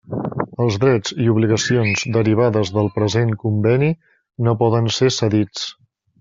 Els 0.63 0.77
drets 0.83 1.11
i 1.25 1.27
obligacions 1.33 2.05
derivades 2.15 2.73
del 2.79 2.91
present 2.97 3.35
Conveni 3.45 3.91
no 4.49 4.57
poden 4.65 4.91
ser 4.99 5.13
cedits. 5.21 5.71